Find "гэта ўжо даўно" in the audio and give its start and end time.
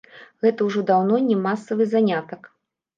0.45-1.21